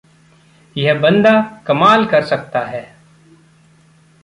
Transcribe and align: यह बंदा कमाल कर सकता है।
यह 0.77 0.99
बंदा 0.99 1.61
कमाल 1.67 2.05
कर 2.05 2.21
सकता 2.23 2.59
है। 2.59 2.95